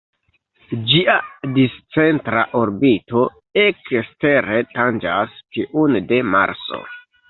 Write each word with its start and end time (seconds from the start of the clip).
Ĝia 0.91 1.17
discentra 1.57 2.47
orbito 2.63 3.23
ekstere 3.69 4.61
tanĝas 4.75 5.41
tiun 5.47 6.05
de 6.13 6.27
Marso. 6.37 6.87